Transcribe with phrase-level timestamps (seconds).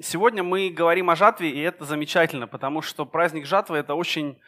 [0.00, 4.40] сегодня мы говорим о жатве, и это замечательно, потому что праздник жатвы– это очень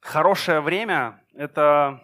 [0.00, 1.22] хорошее время.
[1.34, 2.02] Это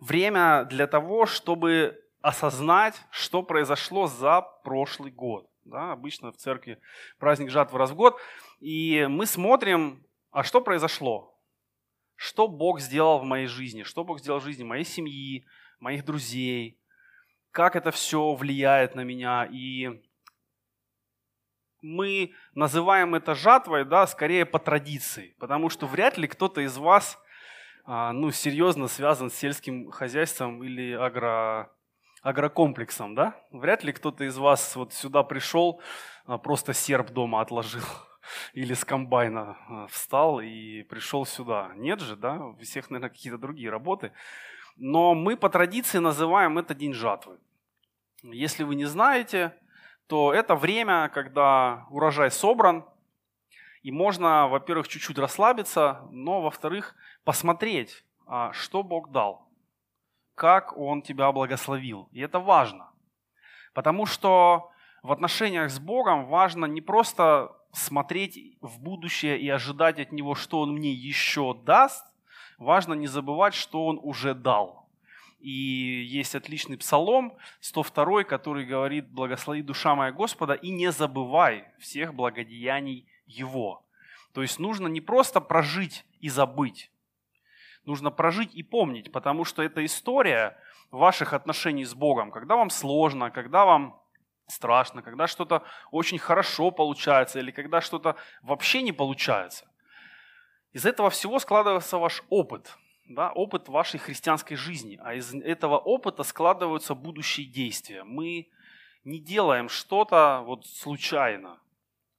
[0.00, 5.48] время для того, чтобы осознать, что произошло за прошлый год.
[5.64, 6.80] Да, обычно в церкви
[7.18, 8.18] праздник жатвы раз в год.
[8.60, 11.38] И мы смотрим, а что произошло?
[12.16, 13.82] Что Бог сделал в моей жизни?
[13.82, 15.46] Что Бог сделал в жизни моей семьи,
[15.78, 16.80] моих друзей?
[17.50, 19.46] Как это все влияет на меня?
[19.50, 20.00] И
[21.88, 27.18] мы называем это жатвой, да, скорее по традиции, потому что вряд ли кто-то из вас,
[27.84, 31.72] а, ну, серьезно связан с сельским хозяйством или агро,
[32.22, 33.40] агрокомплексом, да?
[33.50, 35.80] Вряд ли кто-то из вас вот сюда пришел,
[36.26, 37.84] а, просто серп дома отложил
[38.52, 41.72] или с комбайна а, встал и пришел сюда.
[41.76, 42.34] Нет же, да?
[42.34, 44.12] У всех, наверное, какие-то другие работы.
[44.76, 47.38] Но мы по традиции называем это день жатвы.
[48.22, 49.54] Если вы не знаете,
[50.08, 52.84] то это время, когда урожай собран,
[53.82, 59.48] и можно, во-первых, чуть-чуть расслабиться, но, во-вторых, посмотреть, а, что Бог дал,
[60.34, 62.08] как Он тебя благословил.
[62.10, 62.90] И это важно.
[63.74, 64.70] Потому что
[65.02, 70.60] в отношениях с Богом важно не просто смотреть в будущее и ожидать от Него, что
[70.60, 72.04] Он мне еще даст,
[72.56, 74.87] важно не забывать, что Он уже дал.
[75.38, 82.14] И есть отличный псалом 102, который говорит «Благослови душа моя Господа и не забывай всех
[82.14, 83.84] благодеяний Его».
[84.32, 86.90] То есть нужно не просто прожить и забыть,
[87.84, 90.58] нужно прожить и помнить, потому что это история
[90.90, 92.30] ваших отношений с Богом.
[92.30, 94.00] Когда вам сложно, когда вам
[94.48, 99.70] страшно, когда что-то очень хорошо получается или когда что-то вообще не получается.
[100.72, 102.76] Из этого всего складывается ваш опыт–
[103.08, 108.04] да, опыт вашей христианской жизни, а из этого опыта складываются будущие действия.
[108.04, 108.48] Мы
[109.04, 111.58] не делаем что-то вот случайно.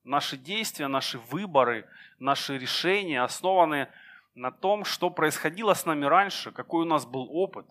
[0.03, 3.87] Наши действия, наши выборы, наши решения основаны
[4.33, 7.67] на том, что происходило с нами раньше, какой у нас был опыт.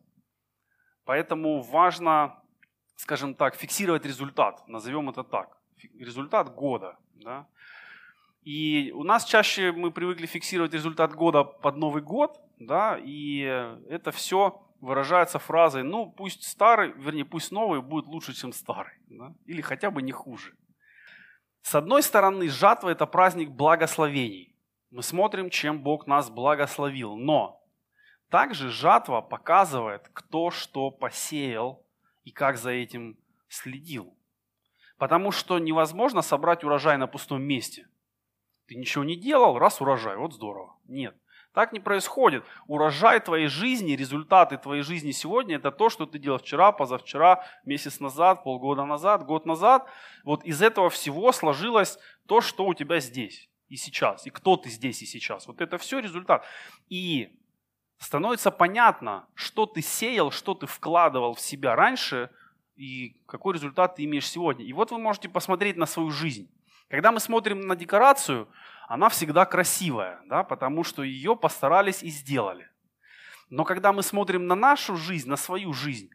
[1.05, 2.41] Поэтому важно,
[2.97, 5.59] скажем так, фиксировать результат, назовем это так,
[5.99, 6.99] результат года.
[7.15, 7.49] Да?
[8.43, 13.41] И у нас чаще мы привыкли фиксировать результат года под Новый год, да, и
[13.89, 19.35] это все выражается фразой, ну, пусть старый, вернее, пусть новый будет лучше, чем старый, да,
[19.47, 20.57] или хотя бы не хуже.
[21.63, 24.57] С одной стороны, жатва– это праздник благословений.
[24.91, 27.17] Мы смотрим, чем Бог нас благословил.
[27.17, 27.63] Но
[28.31, 31.85] также жатва показывает, кто что посеял
[32.25, 34.17] и как за этим следил.
[34.97, 37.87] Потому что невозможно собрать урожай на пустом месте.
[38.67, 40.77] Ты ничего не делал, раз урожай, вот здорово.
[40.87, 41.17] Нет.
[41.59, 42.45] Так не происходит.
[42.69, 47.99] Урожай твоей жизни, результаты твоей жизни сегодня– это то, что ты делал вчера, позавчера, месяц
[47.99, 49.85] назад, полгода назад, год назад.
[50.23, 51.99] Вот из этого всего сложилось
[52.29, 55.49] то, что у тебя здесь и сейчас, и кто ты здесь и сейчас.
[55.49, 56.45] Вот это все результат.
[56.91, 57.37] И
[57.99, 62.31] становится понятно, что ты сеял, что ты вкладывал в себя раньше,
[62.77, 64.65] и какой результат ты имеешь сегодня.
[64.65, 66.49] И вот вы можете посмотреть на свою жизнь.
[66.89, 68.49] Когда мы смотрим на декорацию–
[68.89, 72.71] она всегда красивая, да, потому что ее постарались и сделали.
[73.51, 76.11] Но когда мы смотрим на нашу жизнь, на свою жизнь,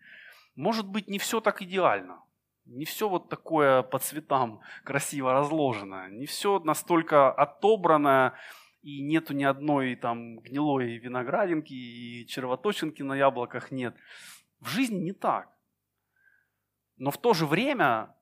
[0.55, 2.23] может быть не все так идеально.
[2.65, 6.09] Не все вот такое по цветам красиво разложено.
[6.09, 8.33] Не все настолько отобрано,
[8.81, 13.95] и нету ни одной там гнилой виноградинки, и червоточинки на яблоках нет.
[14.59, 15.47] В жизни не так.
[16.97, 18.15] Но в то же время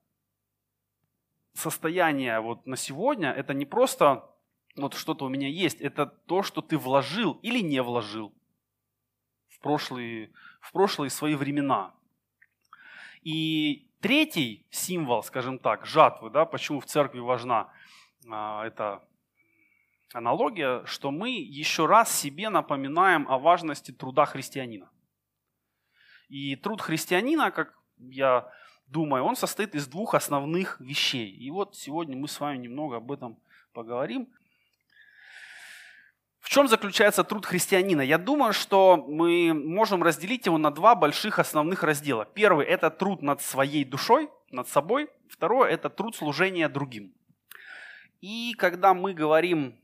[1.54, 4.28] состояние вот на сегодня это не просто
[4.76, 8.34] вот что-то у меня есть, это то, что ты вложил или не вложил
[9.50, 11.94] в прошлые, в прошлые свои времена.
[13.24, 17.72] И третий символ, скажем так, жатвы, да, почему в церкви важна
[18.30, 19.04] а, эта
[20.14, 24.90] аналогия, что мы еще раз себе напоминаем о важности труда христианина.
[26.30, 28.52] И труд христианина, как я
[28.88, 31.30] думаю, он состоит из двух основных вещей.
[31.30, 33.38] И вот сегодня мы с вами немного об этом
[33.73, 34.28] поговорим.
[36.41, 38.02] В чем заключается труд христианина?
[38.02, 42.26] Я думаю, что мы можем разделить его на два больших основных раздела.
[42.26, 45.09] Первый– это труд над своей душой, над собой.
[45.29, 47.14] Второе– это труд служения другим.
[48.22, 49.79] И когда мы говорим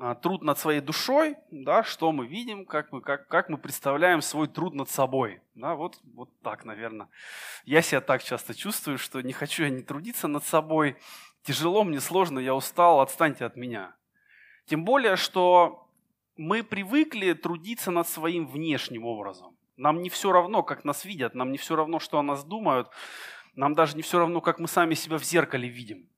[0.00, 4.20] а, труд над своей душой, да, что мы видим, как мы, как, как мы представляем
[4.20, 5.40] свой труд над собой.
[5.54, 7.08] Да, вот, вот так, наверное.
[7.64, 10.96] Я себя так часто чувствую, что не хочу я не трудиться над собой.
[11.44, 13.94] Тяжело мне, сложно, я устал, отстаньте от меня.
[14.66, 15.83] Тем более, что
[16.36, 19.56] мы привыкли трудиться над своим внешним образом.
[19.76, 22.88] Нам не все равно, как нас видят, нам не все равно, что о нас думают,
[23.54, 26.08] нам даже не все равно, как мы сами себя в зеркале видим.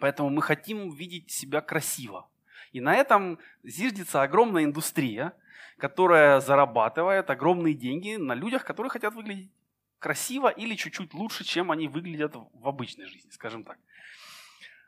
[0.00, 2.28] Поэтому мы хотим видеть себя красиво.
[2.72, 5.34] И на этом зиждется огромная индустрия,
[5.78, 9.50] которая зарабатывает огромные деньги на людях, которые хотят выглядеть
[9.98, 13.78] красиво или чуть-чуть лучше, чем они выглядят в обычной жизни, скажем так.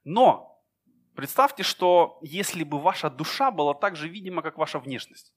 [0.04, 0.53] Но
[1.14, 5.32] представьте, что если бы ваша душа была так же видима, как ваша внешность,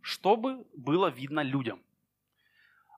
[0.00, 1.82] что бы было видно людям?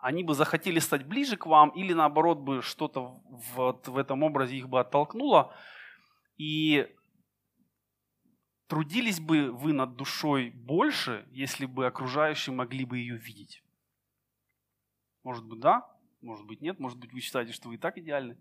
[0.00, 3.20] Они бы захотели стать ближе к вам или наоборот бы что-то
[3.54, 5.54] вот в этом образе их бы оттолкнуло.
[6.36, 6.86] И
[8.68, 13.64] трудились бы вы над душой больше, если бы окружающие могли бы ее видеть?
[15.24, 18.36] Может быть, да, может быть, нет, может быть, вы считаете, что вы и так идеальны.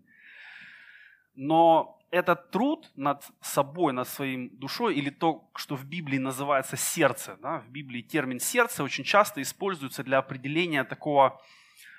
[1.40, 7.38] Но этот труд над собой, над своей душой, или то, что в Библии называется сердце,
[7.40, 11.40] да, в Библии термин сердце очень часто используется для определения такого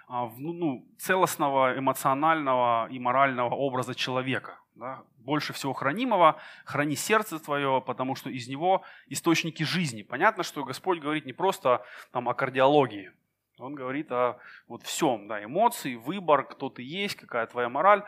[0.10, 4.60] а, ну, ну, целостного эмоционального и морального образа человека.
[4.76, 5.04] Да.
[5.20, 10.02] Больше всего хранимого, храни сердце твое, потому что из него источники жизни.
[10.02, 13.14] Понятно, что Господь говорит не просто там, о кардиологии,
[13.58, 18.04] он говорит о вот всем, да, эмоции, выбор, кто ты есть, какая твоя мораль.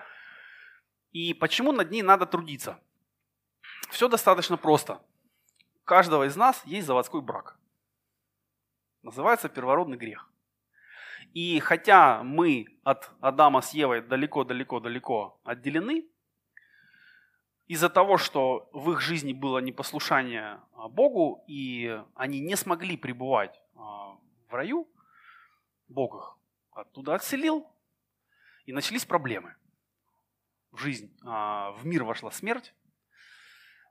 [1.11, 2.79] И почему над ней надо трудиться?
[3.89, 5.01] Все достаточно просто.
[5.75, 7.59] У каждого из нас есть заводской брак.
[9.01, 10.29] Называется первородный грех.
[11.33, 16.07] И хотя мы от Адама с Евой далеко-далеко-далеко отделены,
[17.67, 20.59] из-за того, что в их жизни было непослушание
[20.89, 24.17] Богу, и они не смогли пребывать а,
[24.49, 24.89] в раю,
[25.87, 26.37] Бог их
[26.73, 27.65] оттуда отселил,
[28.65, 29.55] и начались проблемы.
[30.75, 32.73] Жизнь, а, в мир вошла смерть.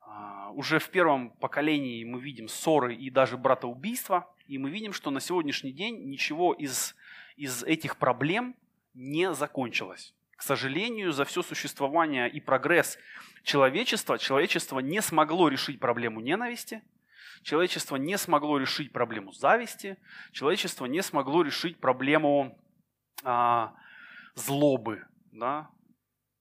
[0.03, 5.11] А, уже в первом поколении мы видим ссоры и даже братоубийства, и мы видим, что
[5.11, 6.97] на сегодняшний день ничего из,
[7.37, 8.57] из этих проблем
[8.95, 10.15] не закончилось.
[10.37, 12.99] К сожалению, за все существование и прогресс
[13.43, 16.83] человечества, человечество не смогло решить проблему ненависти–
[17.43, 19.97] Человечество не смогло решить проблему зависти,
[20.33, 22.59] человечество не смогло решить проблему
[23.25, 23.75] а,
[24.35, 25.71] злобы, да?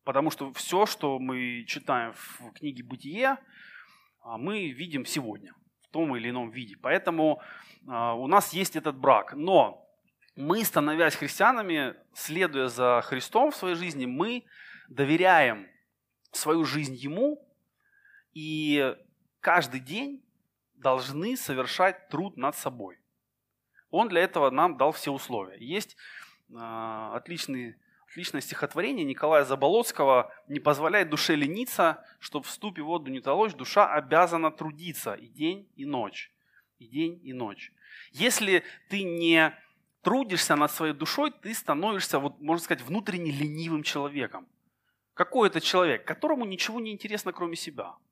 [0.09, 3.37] Потому что все, что мы читаем в книге «Бытие»,
[4.23, 5.53] а, мы видим сегодня
[5.83, 6.77] в том или ином виде.
[6.81, 7.43] Поэтому
[7.87, 9.35] а, у нас есть этот брак.
[9.35, 9.87] Но
[10.35, 14.45] мы, становясь христианами, следуя за Христом в своей жизни, мы
[14.87, 15.67] доверяем
[16.31, 17.47] свою жизнь Ему,
[18.33, 18.95] и
[19.41, 20.25] каждый день
[20.73, 22.97] должны совершать труд над собой.
[23.91, 25.59] Он для этого нам дал все условия.
[25.59, 25.95] Есть
[26.49, 26.55] э,
[27.13, 27.75] отличный,
[28.09, 33.91] отличное стихотворение Николая Заболоцкого «Не позволяет душе лениться, чтоб в ступе воду не толочь, душа
[33.93, 36.31] обязана трудиться и день, и ночь,
[36.79, 37.71] и день, и ночь».
[38.11, 39.53] Если ты не
[40.01, 44.47] трудишься над своей душой, ты становишься, вот, можно сказать, внутренне ленивым человеком.
[45.13, 46.05] Какой это человек?
[46.05, 47.95] Которому ничего не интересно, кроме себя–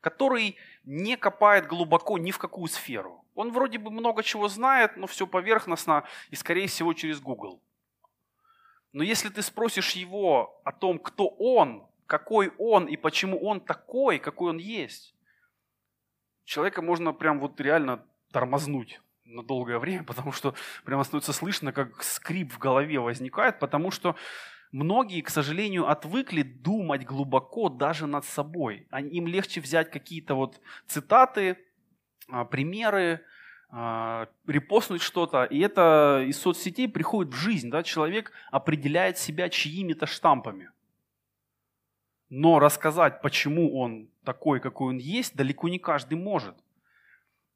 [0.00, 3.24] который не копает глубоко ни в какую сферу.
[3.34, 7.60] Он вроде бы много чего знает, но все поверхностно и, скорее всего, через Google.
[8.92, 14.18] Но если ты спросишь его о том, кто он, какой он и почему он такой,
[14.18, 15.14] какой он есть,
[16.44, 20.54] человека можно прям вот реально тормознуть на долгое время, потому что
[20.84, 24.16] прямо становится слышно, как скрип в голове возникает, потому что
[24.70, 28.86] Многие, к сожалению, отвыкли думать глубоко даже над собой.
[28.92, 31.56] Им легче взять какие-то вот цитаты,
[32.28, 33.24] а, примеры,
[33.70, 37.70] репостнуть что-то, и это из соцсетей приходит в жизнь.
[37.70, 37.82] Да?
[37.82, 40.70] Человек определяет себя чьими-то штампами.
[42.30, 46.54] Но рассказать, почему он такой, какой он есть, далеко не каждый может.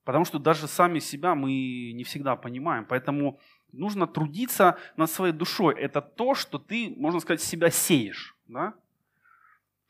[0.04, 2.84] Потому что даже сами себя мы не всегда понимаем.
[2.86, 3.38] Поэтому
[3.70, 5.74] нужно трудиться над своей душой.
[5.78, 8.36] Это то, что ты, можно сказать, себя сеешь.
[8.48, 8.74] Да?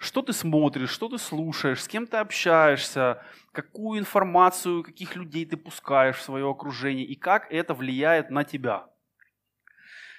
[0.02, 5.56] Что ты смотришь, что ты слушаешь, с кем ты общаешься, какую информацию, каких людей ты
[5.56, 8.88] пускаешь в свое окружение и как это влияет на тебя.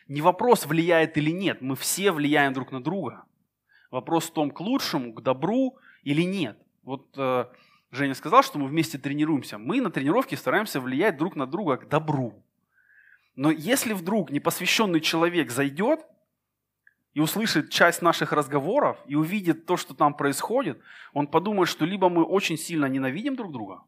[0.08, 3.26] Не вопрос, влияет или нет, мы все влияем друг на друга.
[3.92, 6.58] Вопрос в том, к лучшему, к добру или нет.
[6.84, 7.48] Вот э,
[7.92, 9.58] Женя сказал, что мы вместе тренируемся.
[9.58, 12.42] Мы на тренировке стараемся влиять друг на друга к добру.
[13.36, 16.06] Но если вдруг непосвященный человек зайдет
[17.14, 20.82] и услышит часть наших разговоров и увидит то, что там происходит,
[21.14, 23.84] он подумает, что либо мы очень сильно ненавидим друг друга,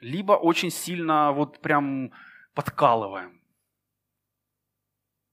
[0.00, 2.12] либо очень сильно вот прям
[2.54, 3.40] подкалываем.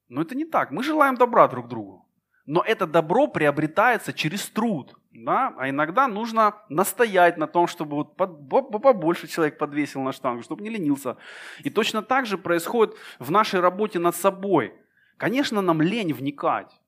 [0.09, 0.71] Но это не так.
[0.71, 2.05] Мы желаем добра друг другу.
[2.45, 4.95] Но это добро приобретается через труд.
[5.11, 5.53] Да?
[5.57, 10.69] А иногда нужно настоять на том, чтобы вот побольше человек подвесил на штангу, чтобы не
[10.69, 11.17] ленился.
[11.63, 14.73] И точно так же происходит в нашей работе над собой.
[15.19, 16.79] Конечно, нам лень вникать.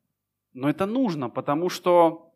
[0.54, 2.32] Но это нужно, потому что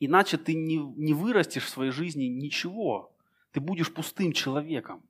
[0.00, 3.16] иначе ты не, не вырастешь в своей жизни ничего.
[3.52, 5.00] Ты будешь пустым человеком.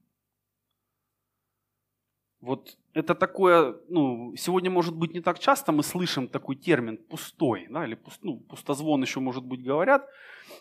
[2.41, 7.67] Вот это такое, ну, сегодня, может быть, не так часто мы слышим такой термин «пустой»,
[7.71, 10.07] да, или пуст, ну, пустозвон еще, может быть, говорят,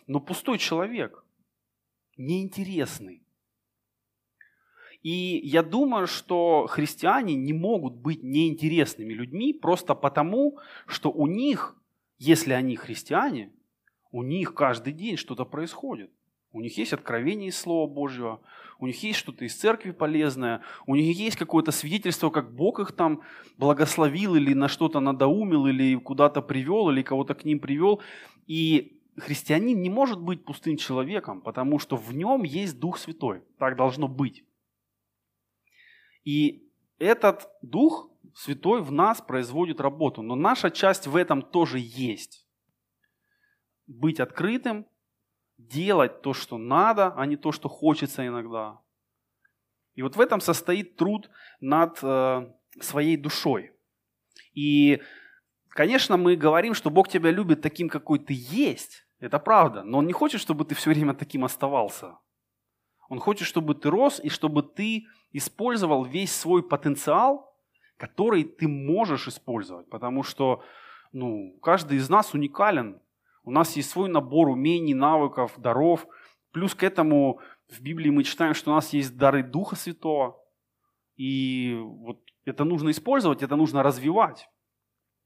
[0.08, 1.26] но пустой человек,
[2.16, 3.22] неинтересный.
[5.08, 11.78] И я думаю, что христиане не могут быть неинтересными людьми просто потому, что у них,
[12.18, 13.54] если они христиане,
[14.12, 16.12] у них каждый день что-то происходит.
[16.52, 18.42] У них есть откровение из Слова Божьего,
[18.80, 22.92] у них есть что-то из церкви полезное, у них есть какое-то свидетельство, как Бог их
[22.92, 23.22] там
[23.58, 28.02] благословил или на что-то надоумил, или куда-то привел, или кого-то к ним привел.
[28.46, 33.44] И христианин не может быть пустым человеком, потому что в нем есть Дух Святой.
[33.58, 34.44] Так должно быть.
[36.28, 36.70] И
[37.00, 40.22] этот Дух Святой в нас производит работу.
[40.22, 42.46] Но наша часть в этом тоже есть.
[43.88, 44.86] Быть открытым,
[45.58, 48.82] делать то, что надо, а не то, что хочется иногда.
[49.96, 51.30] И вот в этом состоит труд
[51.62, 53.72] над э, своей душой.
[54.54, 55.02] И,
[55.70, 59.08] конечно, мы говорим, что Бог тебя любит таким, какой ты есть.
[59.20, 59.84] Это правда.
[59.84, 62.18] Но Он не хочет, чтобы ты все время таким оставался.
[63.10, 67.56] Он хочет, чтобы ты рос и чтобы ты использовал весь свой потенциал,
[67.98, 69.90] который ты можешь использовать.
[69.90, 70.64] Потому что
[71.12, 73.00] ну, каждый из нас уникален.
[73.44, 76.06] У нас есть свой набор умений, навыков, даров.
[76.52, 80.38] Плюс к этому в Библии мы читаем, что у нас есть дары Духа Святого.
[81.16, 84.50] И вот это нужно использовать, это нужно развивать.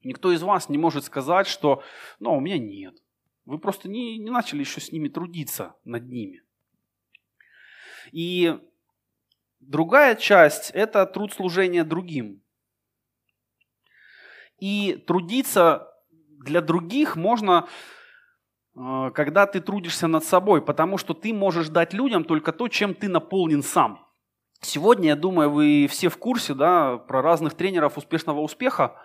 [0.04, 1.84] Никто из вас не может сказать, что
[2.20, 2.96] ну, у меня нет.
[3.46, 6.42] Вы просто не, не начали еще с ними трудиться над ними.
[8.12, 8.58] И
[9.60, 12.42] другая часть– это труд служения другим.
[14.60, 17.68] И трудиться для других можно,
[18.76, 22.94] э, когда ты трудишься над собой, потому что ты можешь дать людям только то, чем
[22.94, 24.06] ты наполнен сам.
[24.62, 28.96] Сегодня, я думаю, вы все в курсе да, про разных тренеров успешного успеха,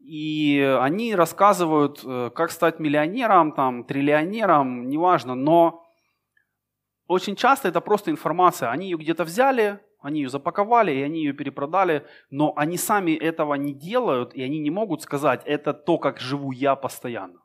[0.00, 5.84] и они рассказывают, э, как стать миллионером, там, триллионером, неважно, но
[7.10, 8.70] очень часто это просто информация.
[8.70, 13.54] Они ее где-то взяли, они ее запаковали, и они ее перепродали, но они сами этого
[13.54, 17.42] не делают, и они не могут сказать, это то, как живу я постоянно.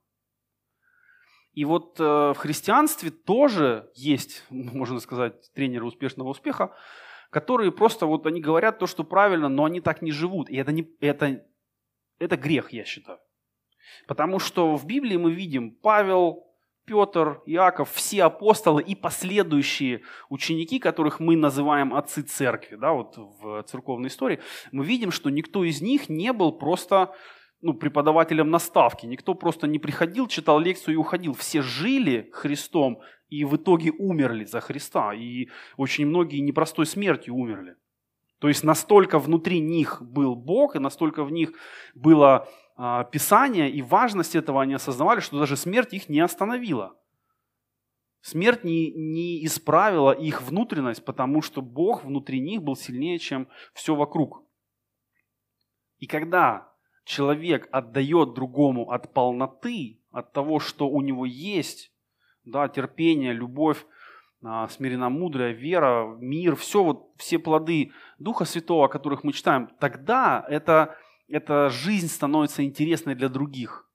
[1.54, 6.76] И вот э, в христианстве тоже есть, можно сказать, тренеры успешного успеха,
[7.32, 10.48] которые просто вот они говорят то, что правильно, но они так не живут.
[10.50, 11.44] И это, не, это,
[12.20, 13.18] это грех, я считаю.
[14.08, 16.46] Потому что в Библии мы видим, Павел,
[16.86, 23.64] Петр, Иаков, все апостолы и последующие ученики, которых мы называем отцы церкви, да, вот в
[23.64, 24.40] церковной истории,
[24.72, 27.14] мы видим, что никто из них не был просто
[27.62, 29.08] ну, преподавателем наставки.
[29.08, 31.34] Никто просто не приходил, читал лекцию и уходил.
[31.34, 35.14] Все жили Христом и в итоге умерли за Христа.
[35.14, 37.76] И очень многие непростой смертью умерли.
[38.40, 41.54] То есть настолько внутри них был Бог, и настолько в них
[41.96, 46.96] было а, Писание и важность этого они осознавали, что даже смерть их не остановила.
[48.22, 53.96] Смерть не, не исправила их внутренность, потому что Бог внутри них был сильнее, чем все
[53.96, 54.44] вокруг.
[56.00, 56.74] И когда
[57.06, 61.94] человек отдает другому от полноты, от того, что у него есть,
[62.44, 63.86] да, терпение, любовь,
[64.44, 70.46] а, смиренно-мудрая, вера, мир, все, вот, все плоды Духа Святого, о которых мы читаем, тогда
[70.50, 73.90] это эта жизнь становится интересной для других.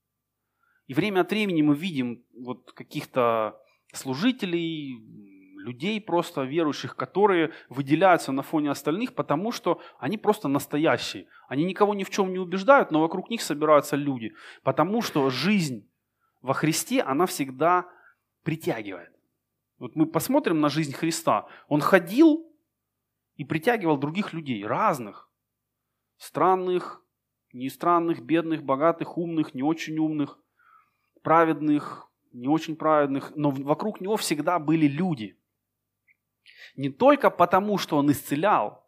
[0.87, 3.61] И время от времени мы видим вот каких-то
[3.93, 4.99] служителей,
[5.61, 11.29] людей просто верующих, которые выделяются на фоне остальных, потому что они просто настоящие.
[11.49, 14.35] Они никого ни в чем не убеждают, но вокруг них собираются люди.
[14.63, 15.89] Потому что жизнь
[16.41, 17.87] во Христе, она всегда
[18.43, 19.11] притягивает.
[19.79, 21.47] Вот мы посмотрим на жизнь Христа.
[21.69, 22.51] Он ходил
[23.37, 25.31] и притягивал других людей, разных,
[26.17, 27.03] странных,
[27.53, 30.39] не странных, бедных, богатых, умных, не очень умных,
[31.23, 35.37] праведных, не очень праведных, но вокруг него всегда были люди.
[36.77, 38.87] Не только потому, что он исцелял,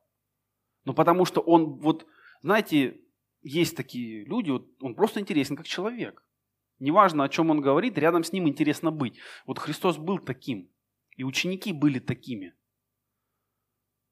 [0.85, 2.07] но потому что он, вот,
[2.40, 3.00] знаете,
[3.42, 6.25] есть такие люди, вот, он просто интересен как человек.
[6.78, 9.19] Неважно, о чем он говорит, рядом с ним интересно быть.
[9.47, 10.71] Вот Христос был таким,
[11.16, 12.54] и ученики были такими.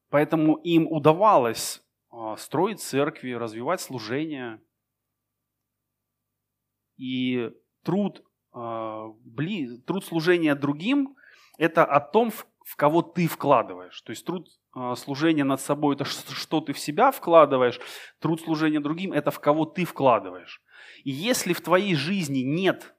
[0.08, 1.82] Поэтому им удавалось
[2.36, 4.60] строить церкви, развивать служение.
[6.96, 7.50] И
[7.82, 9.08] труд, а,
[9.86, 11.16] труд служения другим–
[11.58, 14.00] это о том, в кого ты вкладываешь.
[14.02, 17.80] То есть труд а, служения над собой– это что ты в себя вкладываешь,
[18.18, 20.62] труд служения другим– это в кого ты вкладываешь.
[21.04, 22.94] И если в твоей жизни нет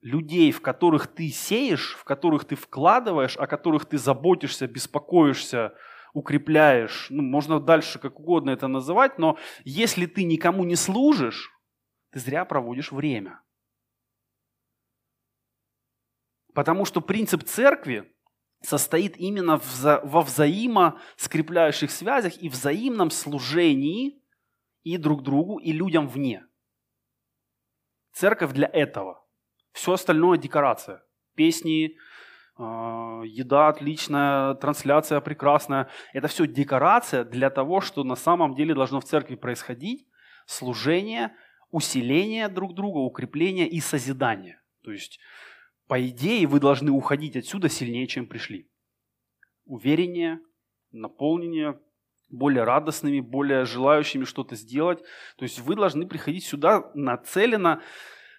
[0.00, 5.74] людей, в которых ты сеешь, в которых ты вкладываешь, о которых ты заботишься, беспокоишься,
[6.16, 11.50] укрепляешь, ну, можно дальше как угодно это называть, но если ты никому не служишь,
[12.10, 13.42] ты зря проводишь время.
[16.54, 18.10] Потому что принцип церкви
[18.62, 24.22] состоит именно во взаимоскрепляющих связях и взаимном служении
[24.84, 26.46] и друг другу, и людям вне.
[28.14, 29.22] Церковь для этого.
[29.72, 31.04] Все остальное декорация.
[31.34, 31.98] Песни,
[32.58, 35.88] еда отличная, трансляция прекрасная.
[36.12, 40.06] Это все декорация для того, что на самом деле должно в церкви происходить.
[40.46, 41.34] Служение,
[41.70, 44.60] усиление друг друга, укрепление и созидание.
[44.82, 45.18] То есть,
[45.86, 48.70] по идее, вы должны уходить отсюда сильнее, чем пришли.
[49.66, 50.40] Увереннее,
[50.92, 51.78] наполнение,
[52.30, 55.00] более радостными, более желающими что-то сделать.
[55.36, 57.82] То есть вы должны приходить сюда нацеленно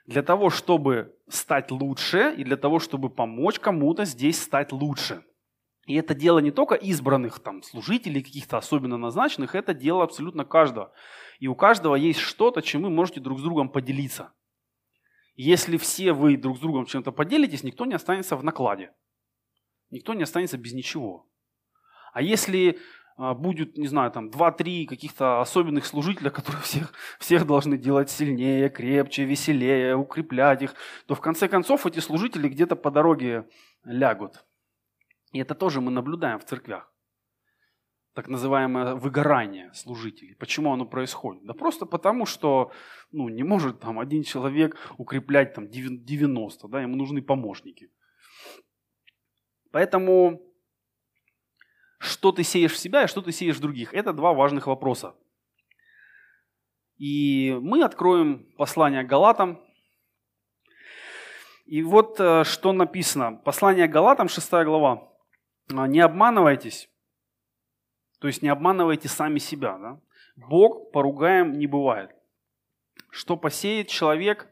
[0.07, 5.23] для того, чтобы стать лучше и для того, чтобы помочь кому-то здесь стать лучше.
[5.85, 10.93] И это дело не только избранных там, служителей, каких-то особенно назначенных, это дело абсолютно каждого.
[11.39, 14.33] И у каждого есть что-то, чем вы можете друг с другом поделиться.
[15.35, 18.93] Если все вы друг с другом чем-то поделитесь, никто не останется в накладе.
[19.91, 21.29] Никто не останется без ничего.
[22.13, 22.79] А если
[23.17, 29.25] будет, не знаю, там 2-3 каких-то особенных служителя, которые всех, всех должны делать сильнее, крепче,
[29.25, 30.75] веселее, укреплять их,
[31.07, 33.47] то в конце концов эти служители где-то по дороге
[33.83, 34.45] лягут.
[35.31, 36.91] И это тоже мы наблюдаем в церквях.
[38.13, 40.35] Так называемое выгорание служителей.
[40.35, 41.45] Почему оно происходит?
[41.45, 42.71] Да просто потому, что
[43.11, 47.91] ну, не может там один человек укреплять там 90, да, ему нужны помощники.
[49.71, 50.46] Поэтому
[51.97, 53.93] что ты сеешь в себя и что ты сеешь в других.
[53.93, 55.15] Это два важных вопроса.
[56.97, 59.61] И мы откроем послание Галатам.
[61.65, 63.33] И вот э, что написано.
[63.33, 65.11] Послание Галатам, 6 глава.
[65.73, 66.89] «А, не обманывайтесь,
[68.19, 69.77] то есть не обманывайте сами себя.
[69.77, 70.01] Да?
[70.35, 72.11] Бог поругаем не бывает.
[73.09, 74.47] Что посеет человек,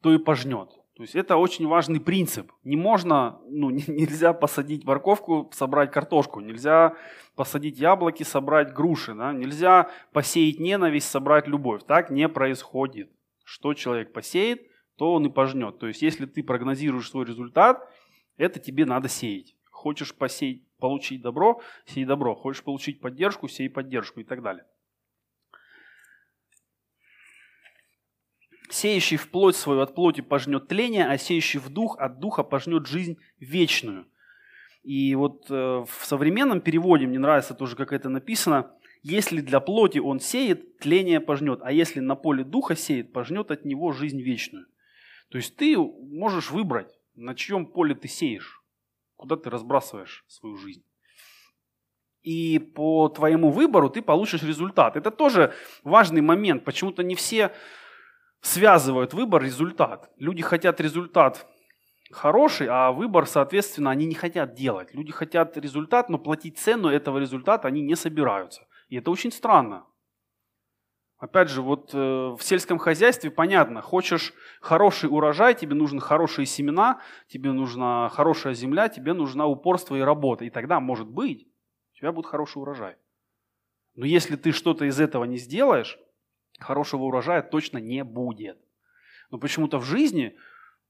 [0.00, 0.70] то и пожнет.
[0.98, 2.50] То есть это очень важный принцип.
[2.64, 6.96] Не можно, ну, нельзя посадить морковку, собрать картошку, нельзя
[7.36, 9.32] посадить яблоки, собрать груши, да?
[9.32, 11.82] нельзя посеять ненависть, собрать любовь.
[11.86, 13.12] Так не происходит.
[13.44, 15.78] Что человек посеет, то он и пожнет.
[15.78, 17.88] То есть если ты прогнозируешь свой результат,
[18.36, 19.54] это тебе надо сеять.
[19.70, 22.34] Хочешь посеять, получить добро, сей добро.
[22.34, 24.64] Хочешь получить поддержку, сей поддержку и так далее.
[28.70, 32.86] Сеющий в плоть свою от плоти пожнет тление, а сеющий в дух от духа пожнет
[32.86, 34.06] жизнь вечную.
[34.82, 38.70] И вот э, в современном переводе, мне нравится тоже, как это написано,
[39.02, 43.64] если для плоти он сеет, тление пожнет, а если на поле духа сеет, пожнет от
[43.64, 44.66] него жизнь вечную.
[45.30, 48.62] То есть ты можешь выбрать, на чьем поле ты сеешь,
[49.16, 50.84] куда ты разбрасываешь свою жизнь.
[52.22, 54.96] И по твоему выбору ты получишь результат.
[54.96, 55.54] Это тоже
[55.84, 56.64] важный момент.
[56.64, 57.52] Почему-то не все
[58.40, 60.10] связывают выбор, результат.
[60.16, 61.46] Люди хотят результат
[62.10, 64.94] хороший, а выбор, соответственно, они не хотят делать.
[64.94, 68.66] Люди хотят результат, но платить цену этого результата они не собираются.
[68.88, 69.84] И это очень странно.
[71.18, 77.00] Опять же, вот э, в сельском хозяйстве понятно, хочешь хороший урожай, тебе нужны хорошие семена,
[77.26, 80.44] тебе нужна хорошая земля, тебе нужна упорство и работа.
[80.44, 81.48] И тогда, может быть,
[81.92, 82.96] у тебя будет хороший урожай.
[83.96, 85.98] Но если ты что-то из этого не сделаешь,
[86.58, 88.58] хорошего урожая точно не будет.
[89.30, 90.36] Но почему-то в жизни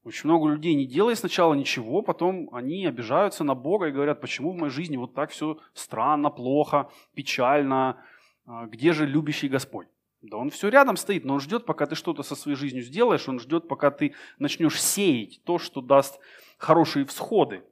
[0.03, 4.51] очень много людей не делая сначала ничего, потом они обижаются на Бога и говорят, почему
[4.53, 8.01] в моей жизни вот так все странно, плохо, печально,
[8.45, 9.87] а, где же любящий Господь?
[10.21, 13.27] Да он все рядом стоит, но он ждет, пока ты что-то со своей жизнью сделаешь,
[13.29, 16.19] он ждет, пока ты начнешь сеять то, что даст
[16.57, 17.63] хорошие всходы.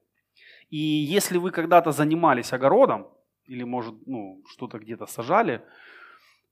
[0.69, 3.07] И если вы когда-то занимались огородом,
[3.45, 5.61] или, может, ну, что-то где-то сажали,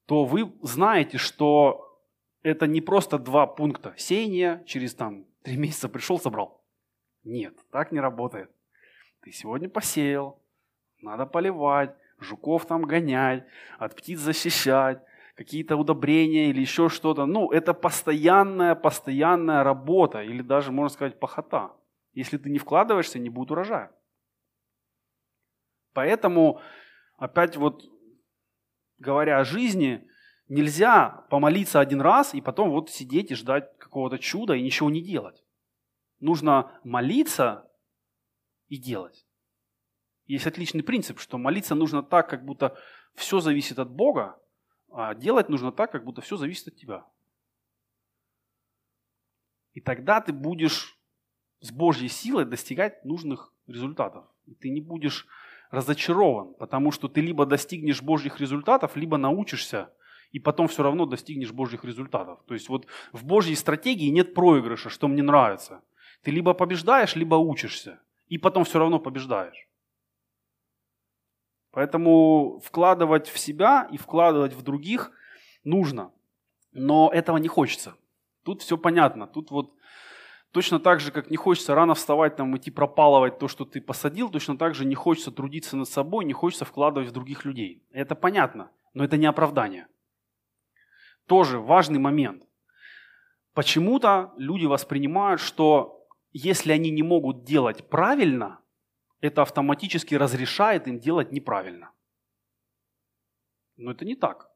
[0.05, 1.99] то вы знаете, что
[2.43, 3.93] это не просто два пункта.
[3.97, 6.63] Сеяние через там три месяца пришел, собрал.
[7.23, 8.51] Нет, так не работает.
[9.21, 10.39] Ты сегодня посеял,
[11.01, 13.45] надо поливать, жуков там гонять,
[13.79, 15.01] от птиц защищать,
[15.35, 17.25] какие-то удобрения или еще что-то.
[17.25, 21.71] Ну, это постоянная, постоянная работа или даже, можно сказать, похота.
[22.13, 23.91] Если ты не вкладываешься, не будет урожая.
[25.93, 26.61] Поэтому
[27.17, 27.83] опять вот
[28.97, 30.07] говоря о жизни,
[30.47, 35.01] нельзя помолиться один раз и потом вот сидеть и ждать какого-то чуда и ничего не
[35.01, 35.43] делать.
[36.19, 37.69] Нужно молиться
[38.67, 39.25] и делать.
[40.27, 42.77] Есть отличный принцип, что молиться нужно так, как будто
[43.13, 44.39] все зависит от Бога,
[44.89, 47.05] а делать нужно так, как будто все зависит от тебя.
[49.73, 50.97] И тогда ты будешь
[51.59, 54.25] с Божьей силой достигать нужных результатов.
[54.45, 55.27] И ты не будешь
[55.75, 59.91] разочарован, потому что ты либо достигнешь Божьих результатов, либо научишься,
[60.31, 62.39] и потом все равно достигнешь Божьих результатов.
[62.47, 65.81] То есть вот в Божьей стратегии нет проигрыша, что мне нравится.
[66.23, 69.67] Ты либо побеждаешь, либо учишься, и потом все равно побеждаешь.
[71.71, 75.11] Поэтому вкладывать в себя и вкладывать в других
[75.65, 76.11] нужно.
[76.71, 77.95] Но этого не хочется.
[78.43, 79.27] Тут все понятно.
[79.27, 79.73] Тут вот
[80.55, 84.29] точно так же, как не хочется рано вставать, там, идти пропалывать то, что ты посадил,
[84.29, 87.83] точно так же не хочется трудиться над собой, не хочется вкладывать в других людей.
[87.91, 89.87] Это понятно, но это не оправдание.
[91.25, 92.47] Тоже важный момент.
[93.53, 98.61] Почему-то люди воспринимают, что если они не могут делать правильно,
[99.19, 101.91] это автоматически разрешает им делать неправильно.
[103.75, 104.49] Но это не так.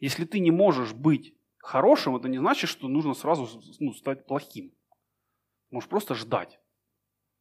[0.00, 1.37] Если ты не можешь быть
[1.68, 3.46] хорошим, это не значит, что нужно сразу
[3.78, 4.72] ну, стать плохим.
[5.70, 6.58] Можешь просто ждать.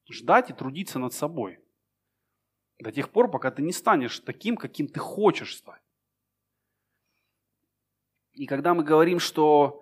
[0.10, 1.60] Ждать и трудиться над собой.
[2.80, 5.82] До тех пор, пока ты не станешь таким, каким ты хочешь стать.
[8.34, 9.82] И когда мы говорим, что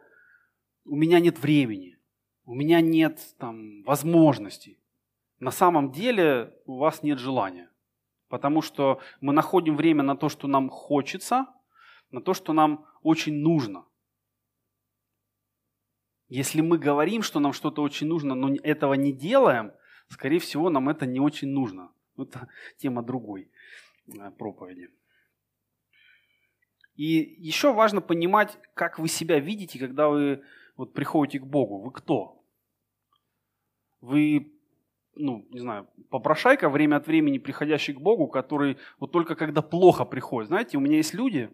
[0.85, 1.97] у меня нет времени,
[2.45, 4.79] у меня нет там, возможностей,
[5.39, 7.69] на самом деле у вас нет желания.
[8.27, 11.47] Потому что мы находим время на то, что нам хочется,
[12.11, 13.85] на то, что нам очень нужно.
[16.27, 19.71] Если мы говорим, что нам что-то очень нужно, но этого не делаем,
[20.09, 21.91] скорее всего, нам это не очень нужно.
[22.17, 23.49] Это тема другой
[24.07, 24.89] э, проповеди.
[26.95, 30.41] И еще важно понимать, как вы себя видите, когда вы
[30.77, 31.81] вот приходите к Богу.
[31.81, 32.41] Вы кто?
[33.99, 34.53] Вы,
[35.15, 40.05] ну, не знаю, попрошайка, время от времени приходящий к Богу, который вот только когда плохо
[40.05, 40.47] приходит.
[40.47, 41.49] Знаете, у меня есть люди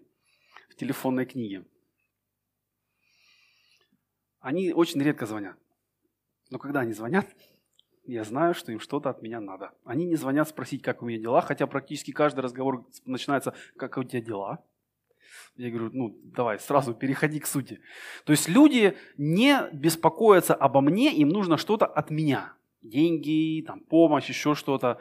[0.69, 1.65] в телефонной книге,
[4.41, 5.55] они очень редко звонят.
[6.49, 7.27] Но когда они звонят,
[8.05, 9.71] я знаю, что им что-то от меня надо.
[9.85, 14.03] Они не звонят спросить, как у меня дела, хотя практически каждый разговор начинается, как у
[14.03, 14.63] тебя дела.
[15.55, 17.79] Я говорю, ну давай, сразу переходи к сути.
[18.25, 22.53] То есть люди не беспокоятся обо мне, им нужно что-то от меня.
[22.81, 24.97] Деньги, там, помощь, еще что-то.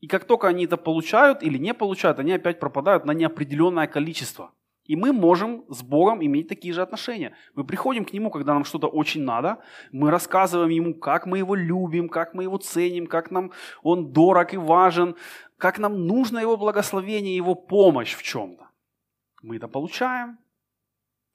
[0.00, 4.52] И как только они это получают или не получают, они опять пропадают на неопределенное количество.
[4.84, 7.34] И мы можем с Богом иметь такие же отношения.
[7.54, 9.58] Мы приходим к Нему, когда нам что-то очень надо,
[9.92, 13.50] мы рассказываем Ему, как мы Его любим, как мы Его ценим, как нам
[13.82, 15.16] Он дорог и важен,
[15.56, 18.68] как нам нужно Его благословение, Его помощь в чем-то.
[19.42, 20.38] Мы это получаем,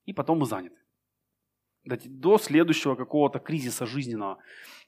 [0.06, 0.76] и потом мы заняты.
[1.86, 4.38] До следующего какого-то кризиса жизненного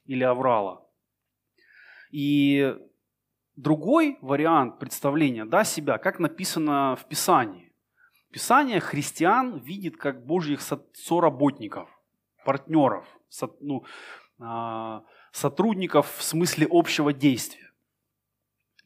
[0.04, 0.86] или аврала.
[2.12, 2.76] И
[3.56, 7.71] другой вариант представления да, себя, как написано в Писании.
[8.32, 10.62] Писание христиан видит как божьих
[10.94, 11.90] соработников,
[12.46, 13.06] партнеров,
[13.60, 13.84] ну,
[14.40, 17.70] а, сотрудников в смысле общего действия.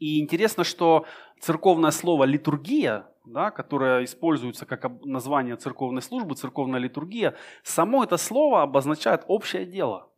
[0.00, 1.06] И интересно, что
[1.38, 8.62] церковное слово литургия, да, которое используется как название церковной службы, церковная литургия, само это слово
[8.62, 10.10] обозначает общее дело.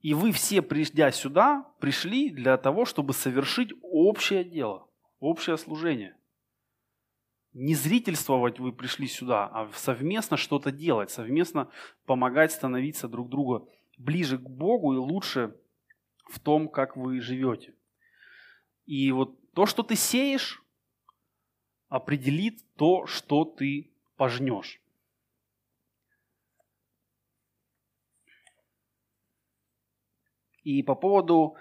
[0.00, 4.86] И вы все, придя сюда, пришли для того, чтобы совершить общее дело,
[5.18, 6.17] общее служение
[7.58, 11.68] не зрительствовать вы пришли сюда, а совместно что-то делать, совместно
[12.06, 15.56] помогать становиться друг другу ближе к Богу и лучше
[16.30, 17.74] в том, как вы живете.
[18.86, 20.62] И вот то, что ты сеешь,
[21.88, 24.80] определит то, что ты пожнешь.
[30.62, 31.56] И по поводу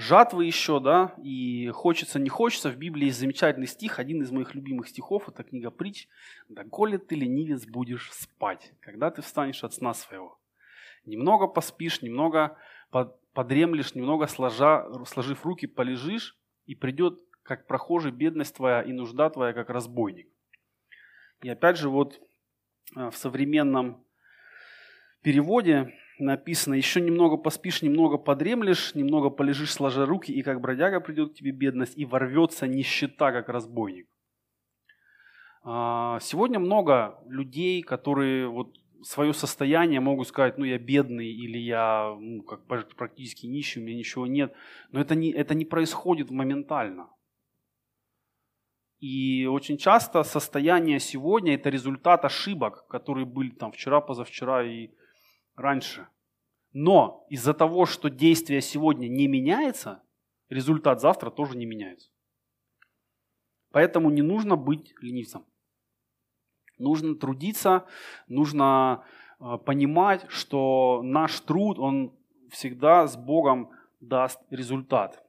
[0.00, 2.70] жатвы еще, да, и хочется, не хочется.
[2.70, 6.08] В Библии есть замечательный стих, один из моих любимых стихов, это книга притч.
[6.48, 10.38] «Да коли ты, ленивец, будешь спать, когда ты встанешь от сна своего».
[11.06, 12.56] Немного поспишь, немного
[13.32, 16.36] подремлешь, немного сложа, сложив руки, полежишь,
[16.66, 20.28] и придет, как прохожий, бедность твоя и нужда твоя, как разбойник.
[21.42, 22.20] И опять же, вот
[22.96, 24.04] э, в современном
[25.22, 31.32] переводе написано, еще немного поспишь, немного подремлешь, немного полежишь, сложа руки, и как бродяга придет
[31.32, 34.08] к тебе бедность, и ворвется нищета, как разбойник.
[35.62, 42.14] А, сегодня много людей, которые вот свое состояние могут сказать, ну я бедный или я
[42.18, 44.54] ну, как практически нищий, у меня ничего нет.
[44.92, 47.08] Но это не, это не происходит моментально.
[49.00, 54.90] И очень часто состояние сегодня это результат ошибок, которые были там вчера, позавчера и
[55.60, 56.08] раньше.
[56.72, 60.02] Но из-за того, что действие сегодня не меняется,
[60.48, 62.10] результат завтра тоже не меняется.
[63.72, 65.44] Поэтому не нужно быть ленивцем.
[66.78, 67.86] Нужно трудиться,
[68.26, 69.04] нужно
[69.38, 72.14] э, понимать, что наш труд, он
[72.50, 73.70] всегда с Богом
[74.00, 75.22] даст результат.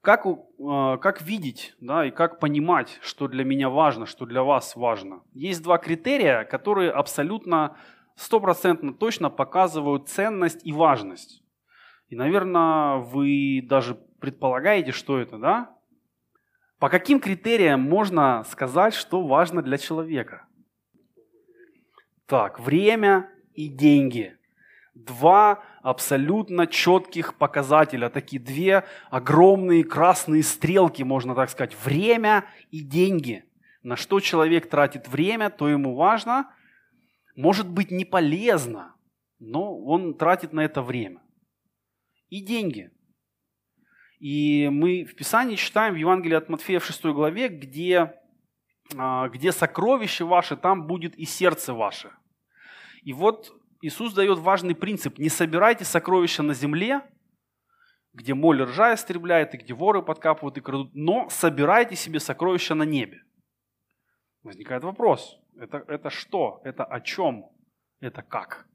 [0.00, 4.76] Как, э, как видеть да, и как понимать, что для меня важно, что для вас
[4.76, 5.22] важно?
[5.32, 7.76] Есть два критерия, которые абсолютно
[8.16, 11.42] стопроцентно точно показывают ценность и важность.
[12.08, 15.76] И, наверное, вы даже предполагаете, что это, да?
[16.78, 20.46] По каким критериям можно сказать, что важно для человека?
[22.26, 24.36] Так, время и деньги.
[24.94, 33.44] Два абсолютно четких показателя, такие две огромные красные стрелки, можно так сказать, время и деньги.
[33.82, 36.53] На что человек тратит время, то ему важно,
[37.34, 38.94] может быть не полезно,
[39.38, 41.22] но он тратит на это время.
[42.28, 42.90] И деньги.
[44.18, 48.14] И мы в Писании читаем в Евангелии от Матфея в 6 главе, где,
[48.96, 52.12] а, где сокровище ваше, там будет и сердце ваше.
[53.02, 55.18] И вот Иисус дает важный принцип.
[55.18, 57.02] Не собирайте сокровища на земле,
[58.14, 62.84] где моль ржа истребляет, и где воры подкапывают и крадут, но собирайте себе сокровища на
[62.84, 63.22] небе.
[64.42, 65.38] Возникает вопрос.
[65.58, 66.60] Это, это что?
[66.64, 67.50] Это о чем?
[68.00, 68.66] Это как?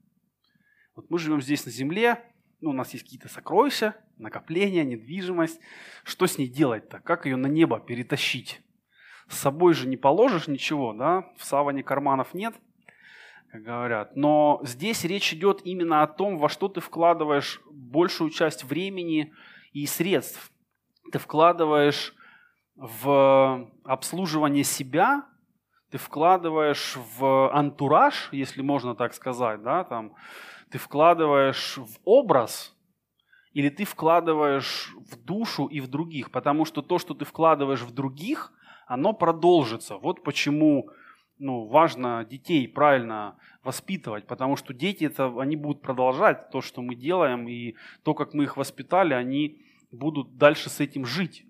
[0.94, 2.24] Вот мы живем здесь на земле,
[2.60, 5.60] ну, у нас есть какие-то сокровища, накопления, недвижимость.
[6.04, 7.00] Что с ней делать-то?
[7.00, 8.60] Как ее на небо перетащить?
[9.28, 11.32] С собой же не положишь ничего, да?
[11.36, 12.54] В саване карманов нет–
[13.50, 14.16] как говорят.
[14.16, 19.32] Но здесь речь идет именно о том, во что ты вкладываешь большую часть времени
[19.72, 20.52] и средств.
[21.12, 22.14] Ты вкладываешь
[22.76, 25.26] в обслуживание себя,
[25.90, 30.14] ты вкладываешь в антураж, если можно так сказать, да, там,
[30.70, 32.76] ты вкладываешь в образ,
[33.52, 37.92] или ты вкладываешь в душу и в других, потому что то, что ты вкладываешь в
[37.92, 38.52] других,
[38.86, 39.96] оно продолжится.
[39.96, 40.90] Вот почему
[41.38, 46.94] ну, важно детей правильно воспитывать, потому что дети это, они будут продолжать то, что мы
[46.94, 47.74] делаем, и
[48.04, 51.44] то, как мы их воспитали, они будут дальше с этим жить.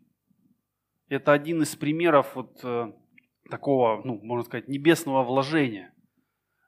[1.09, 2.92] Это один из примеров вот э,
[3.50, 5.92] такого, ну, можно сказать, небесного вложения.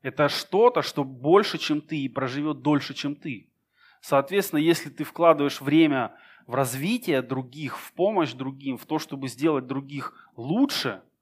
[0.03, 3.51] Это что-то, что больше, чем ты, и проживет дольше, чем ты.
[4.01, 6.15] Соответственно, если ты вкладываешь время
[6.47, 11.03] в развитие других, в помощь другим, в то, чтобы сделать других лучше–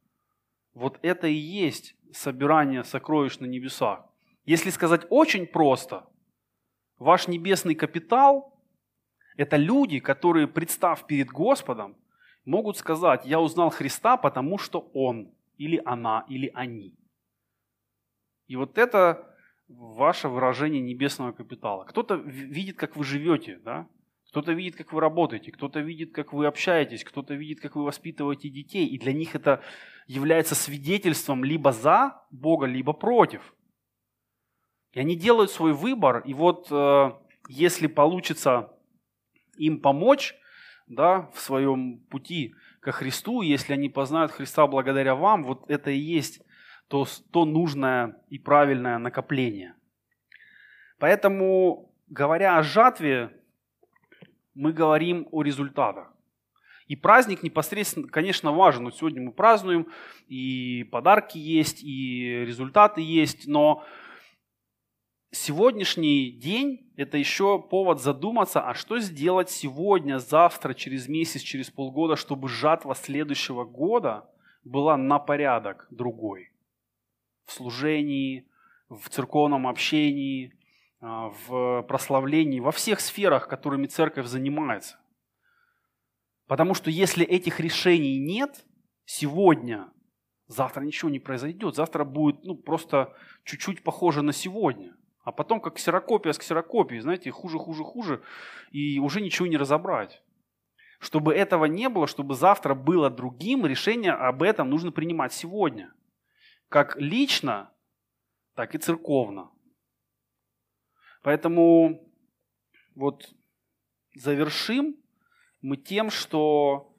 [0.74, 4.04] вот это и есть собирание сокровищ на небесах.
[4.44, 6.06] Если сказать очень просто,
[6.98, 8.58] ваш небесный капитал–
[9.36, 11.96] это люди, которые, представ перед Господом,
[12.44, 16.94] могут сказать, я узнал Христа, потому что Он, или она, или они.
[18.46, 19.36] И вот это
[19.68, 21.84] ваше выражение небесного капитала.
[21.84, 23.86] Кто-то видит, как вы живете, да?
[24.30, 28.48] Кто-то видит, как вы работаете, кто-то видит, как вы общаетесь, кто-то видит, как вы воспитываете
[28.48, 28.86] детей.
[28.86, 29.62] И для них это
[30.06, 33.54] является свидетельством либо за Бога, либо против.
[34.92, 36.20] И они делают свой выбор.
[36.20, 37.12] И вот э,
[37.48, 38.72] если получится
[39.58, 40.34] им помочь
[40.86, 45.98] да, в своем пути ко Христу, если они познают Христа благодаря вам, вот это и
[45.98, 46.40] есть
[46.88, 49.74] то, то нужное и правильное накопление.
[50.98, 53.30] Поэтому, говоря о жатве,
[54.54, 56.12] мы говорим о результатах.
[56.86, 58.84] И праздник непосредственно, конечно, важен.
[58.84, 59.86] Вот сегодня мы празднуем,
[60.26, 63.84] и подарки есть, и результаты есть, но
[65.32, 72.16] сегодняшний день– это еще повод задуматься, а что сделать сегодня, завтра, через месяц, через полгода,
[72.16, 74.28] чтобы жатва следующего года
[74.64, 76.52] была на порядок другой.
[77.44, 78.46] В служении,
[78.88, 80.52] в церковном общении,
[81.00, 84.98] а, в прославлении, во всех сферах, которыми церковь занимается.
[86.46, 88.66] Потому что если этих решений нет
[89.04, 89.90] сегодня,
[90.48, 91.76] завтра ничего не произойдет.
[91.76, 93.14] Завтра будет ну, просто
[93.44, 94.96] чуть-чуть похоже на сегодня.
[95.22, 98.22] А потом как ксерокопия с ксерокопией, знаете, хуже, хуже, хуже,
[98.70, 100.22] и уже ничего не разобрать.
[100.98, 105.92] Чтобы этого не было, чтобы завтра было другим, решение об этом нужно принимать сегодня.
[106.68, 107.72] Как лично,
[108.54, 109.50] так и церковно.
[111.22, 112.10] Поэтому
[112.94, 113.28] вот
[114.14, 114.96] завершим
[115.60, 116.94] мы тем, что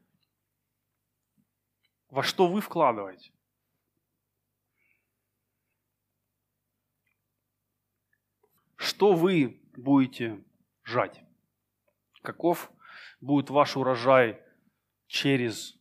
[2.09, 3.31] во что вы вкладываете.
[9.01, 10.45] Что вы будете
[10.83, 11.23] жать?
[12.21, 12.71] Каков
[13.19, 14.39] будет ваш урожай
[15.07, 15.75] через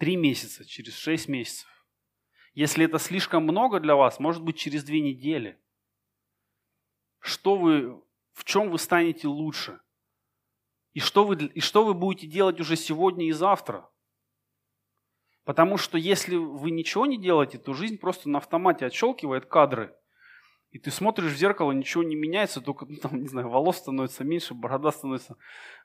[0.00, 1.68] три месяца, через шесть месяцев?
[2.54, 5.56] Если это слишком много для вас, может быть через две недели
[7.20, 8.02] что вы,
[8.32, 9.80] в чем вы станете лучше.
[10.94, 13.88] И что, вы, и что вы будете делать уже сегодня и завтра.
[15.44, 19.96] Потому что если вы ничего не делаете, то жизнь просто на автомате отщелкивает кадры.
[20.72, 24.24] И ты смотришь в зеркало, ничего не меняется, только, ну, там, не знаю, волос становится
[24.24, 25.36] меньше, борода становится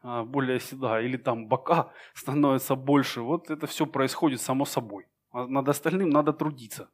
[0.02, 3.22] а, более седая, или там бока становятся больше.
[3.22, 5.06] Вот это все происходит само собой.
[5.32, 6.90] А над остальным надо трудиться.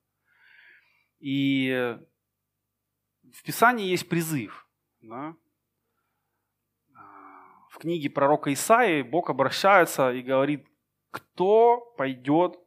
[1.19, 1.97] И
[3.31, 4.67] в Писании есть призыв.
[5.01, 5.35] Да?
[7.69, 10.67] В книге пророка Исаии Бог обращается и говорит,
[11.11, 12.59] кто пойдет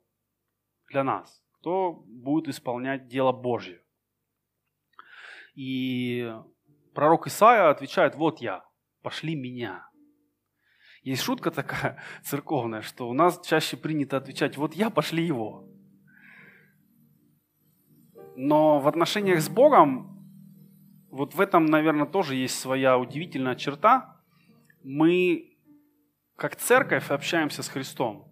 [0.89, 3.83] для нас, кто будет исполнять дело Божье.
[5.57, 6.31] И
[6.95, 8.63] пророк Исаия отвечает, вот я,
[9.03, 9.89] пошли меня.
[11.03, 15.67] Есть шутка такая церковная, что у нас чаще принято отвечать, вот я, пошли его.
[18.37, 20.23] Но в отношениях с Богом,
[21.11, 24.21] вот в этом, наверное, тоже есть своя удивительная черта.
[24.83, 25.57] Мы,
[26.37, 28.31] как церковь, общаемся с Христом,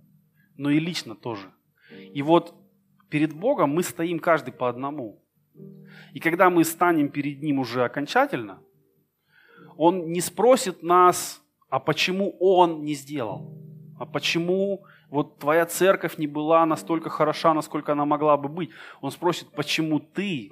[0.59, 1.55] но и лично тоже.
[1.91, 2.55] И вот
[3.09, 5.23] перед Богом мы стоим каждый по одному–
[6.13, 8.61] и когда мы станем перед Ним уже окончательно,
[9.77, 13.53] Он не спросит нас, а почему Он не сделал,
[13.99, 18.71] а почему вот твоя церковь не была настолько хороша, насколько она могла бы быть.
[19.01, 20.51] Он спросит, почему ты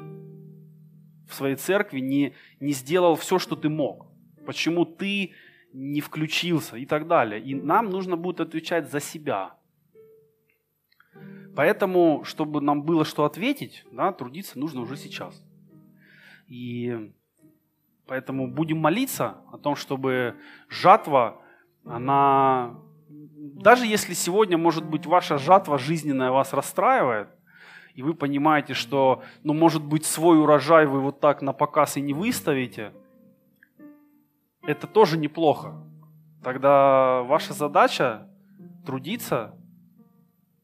[1.29, 4.07] в своей церкви не, не сделал все, что ты мог,
[4.47, 5.33] почему ты
[5.73, 7.41] не включился и так далее.
[7.41, 9.57] И нам нужно будет отвечать за себя–
[11.55, 15.43] Поэтому, чтобы нам было что ответить, да, трудиться нужно уже сейчас.
[16.49, 17.13] И
[18.07, 20.37] поэтому будем молиться о том, чтобы
[20.69, 21.43] жатва,
[21.85, 22.75] она,
[23.09, 27.29] даже если сегодня, может быть, ваша жатва жизненная вас расстраивает,
[27.95, 32.01] и вы понимаете, что, ну, может быть, свой урожай вы вот так на показ и
[32.01, 32.95] не выставите,
[34.63, 35.75] это тоже неплохо.
[36.43, 38.29] Тогда ваша задача
[38.87, 39.55] трудиться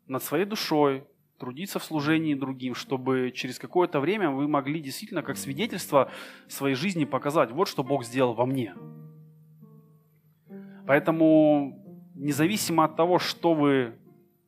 [0.09, 1.05] над своей душой,
[1.39, 6.11] трудиться в служении другим, чтобы через какое-то время вы могли действительно как свидетельство
[6.49, 8.75] своей жизни показать, вот что Бог сделал во мне.
[10.87, 11.79] Поэтому
[12.15, 13.99] независимо от того, что, вы,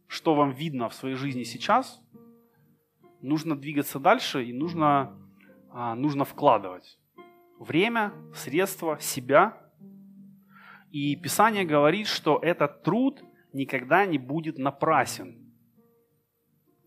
[0.07, 2.01] что вам видно в своей жизни сейчас,
[3.20, 5.14] нужно двигаться дальше и нужно,
[5.70, 6.99] а, нужно вкладывать
[7.59, 9.57] время, средства, себя.
[10.90, 15.39] И Писание говорит, что этот труд никогда не будет напрасен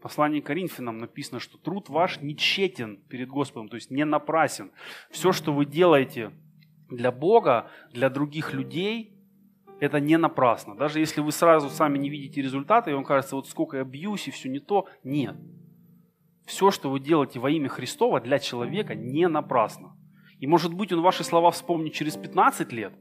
[0.03, 4.71] послании к Коринфянам написано, что труд ваш не тщетен перед Господом, то есть не напрасен.
[5.09, 6.31] Все, что вы делаете
[6.89, 9.17] для Бога, для других людей,
[9.79, 10.75] это не напрасно.
[10.75, 14.27] Даже если вы сразу сами не видите результаты, и вам кажется, вот сколько я бьюсь,
[14.27, 15.37] и все не то, нет.
[16.45, 19.95] Все, что вы делаете во имя Христова для человека, не напрасно.
[20.39, 22.93] И может быть, он ваши слова вспомнит через 15 лет,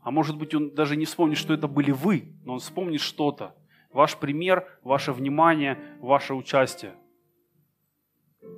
[0.00, 3.54] а может быть, он даже не вспомнит, что это были вы, но он вспомнит что-то,
[3.94, 6.94] ваш пример, ваше внимание, ваше участие.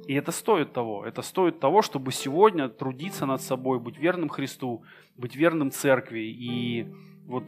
[0.08, 1.06] И это стоит того.
[1.06, 4.82] Это стоит того, чтобы сегодня трудиться над собой, быть верным Христу,
[5.16, 6.92] быть верным церкви и
[7.26, 7.44] вот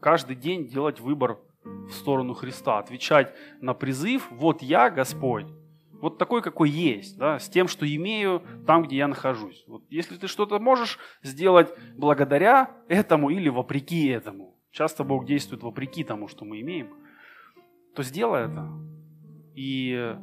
[0.00, 5.46] каждый день делать выбор в сторону Христа, отвечать на призыв «Вот я, Господь,
[5.92, 9.64] вот такой, какой есть, да, с тем, что имею там, где я нахожусь».
[9.66, 16.04] Вот если ты что-то можешь сделать благодаря этому или вопреки этому, часто Бог действует вопреки
[16.04, 16.94] тому, что мы имеем,
[17.94, 18.68] то сделай это.
[19.54, 20.14] И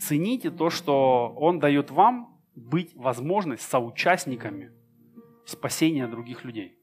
[0.00, 4.72] цените то, что Он дает вам быть возможность соучастниками
[5.44, 6.78] спасения других людей.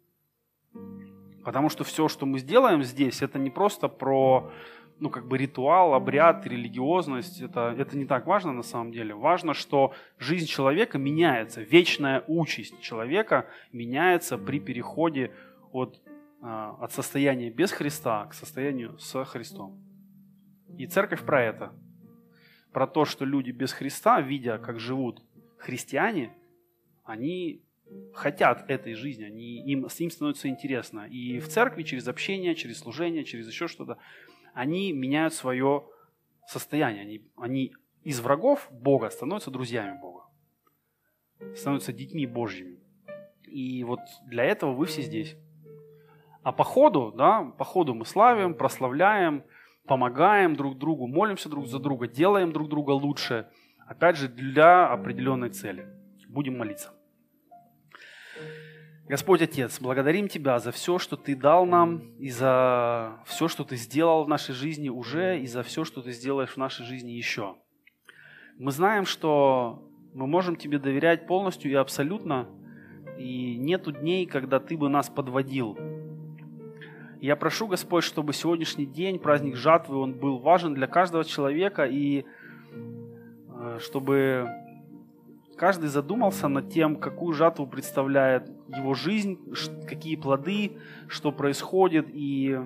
[1.44, 4.52] Потому что все, что мы сделаем здесь, это не просто про
[5.00, 7.42] ну, как бы ритуал, обряд, религиозность.
[7.42, 9.16] Это, это не так важно на самом деле.
[9.16, 11.62] Важно, что жизнь человека меняется.
[11.62, 15.32] Вечная участь человека меняется при переходе
[15.72, 16.00] от
[16.42, 19.82] от состояния без Христа к состоянию со Христом.
[20.78, 21.74] И церковь про это.
[22.72, 25.24] Про то, что люди без Христа, видя, как живут
[25.58, 26.36] христиане,
[27.04, 27.64] они
[28.14, 31.08] хотят этой жизни, они, им, им становится интересно.
[31.08, 33.98] И в церкви через общение, через служение, через еще что-то,
[34.54, 35.86] они меняют свое
[36.48, 37.04] состояние.
[37.04, 40.26] Они, они из врагов Бога становятся друзьями Бога.
[41.56, 42.80] Становятся детьми Божьими.
[43.46, 45.36] И вот для этого вы все здесь.
[46.48, 49.44] А по ходу, да, по ходу мы славим, прославляем,
[49.86, 53.50] помогаем друг другу, молимся друг за друга, делаем друг друга лучше.
[53.86, 55.90] Опять же, для определенной цели.
[56.30, 56.94] Будем молиться.
[59.10, 63.76] Господь Отец, благодарим Тебя за все, что Ты дал нам, и за все, что Ты
[63.76, 67.58] сделал в нашей жизни уже, и за все, что Ты сделаешь в нашей жизни еще.
[68.58, 72.48] Мы знаем, что мы можем Тебе доверять полностью и абсолютно,
[73.18, 75.78] и нету дней, когда Ты бы нас подводил,
[77.22, 82.26] я прошу, Господь, чтобы сегодняшний день, праздник жатвы, он был важен для каждого человека, и
[83.50, 84.48] э, чтобы
[85.58, 89.40] каждый задумался над тем, какую жатву представляет его жизнь,
[89.88, 92.58] какие плоды, что происходит, и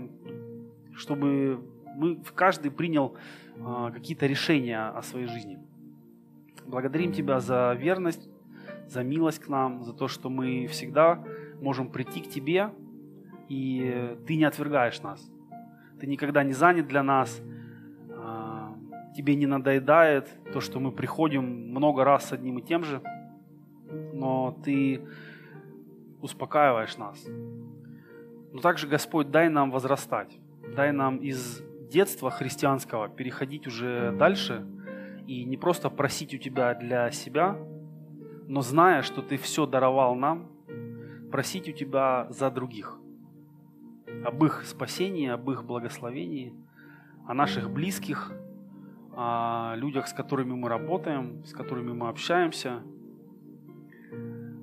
[0.96, 1.64] чтобы
[1.96, 3.16] мы, каждый принял
[3.60, 5.60] а, какие-то решения о своей жизни.
[6.66, 8.30] Благодарим Тебя за верность,
[8.88, 11.24] за милость к нам, за то, что мы всегда
[11.60, 12.72] можем прийти к Тебе,
[13.52, 15.30] и Ты не отвергаешь нас.
[16.00, 17.42] Ты никогда не занят для нас,
[18.10, 18.74] а,
[19.14, 23.02] тебе не надоедает то, что мы приходим много раз с одним и тем же,
[24.14, 25.02] но Ты
[26.22, 27.28] успокаиваешь нас.
[28.54, 30.40] Но также, Господь, дай нам возрастать,
[30.74, 34.66] дай нам из детства христианского переходить уже дальше
[35.28, 37.58] и не просто просить у Тебя для себя,
[38.48, 40.48] но зная, что Ты все даровал нам,
[41.34, 43.01] просить у Тебя за других,
[44.26, 46.54] об их спасении, об их благословении,
[47.28, 48.32] о наших близких,
[49.14, 52.82] о людях, с которыми мы работаем, с которыми мы общаемся,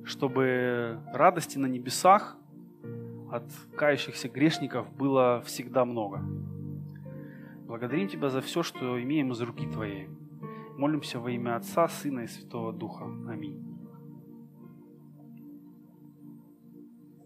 [0.04, 2.36] чтобы радости на небесах
[3.30, 3.44] от
[3.76, 6.22] кающихся грешников было всегда много.
[7.66, 10.08] Благодарим Тебя за все, что имеем из руки Твоей.
[10.78, 13.04] Молимся во имя Отца, Сына и Святого Духа.
[13.04, 13.67] Аминь.